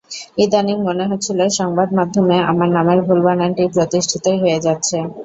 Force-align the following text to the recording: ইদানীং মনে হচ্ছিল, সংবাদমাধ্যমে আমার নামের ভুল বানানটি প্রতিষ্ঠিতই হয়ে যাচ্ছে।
ইদানীং 0.37 0.77
মনে 0.87 1.05
হচ্ছিল, 1.11 1.39
সংবাদমাধ্যমে 1.59 2.37
আমার 2.51 2.69
নামের 2.77 2.99
ভুল 3.05 3.19
বানানটি 3.25 3.63
প্রতিষ্ঠিতই 3.75 4.37
হয়ে 4.43 4.59
যাচ্ছে। 4.65 4.97